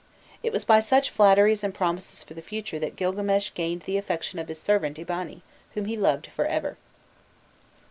[0.41, 4.39] It was by such flatteries and promises for the future that Gilgames gained the affection
[4.39, 5.41] of his servant Eabani,
[5.75, 6.75] whom he loved for ever.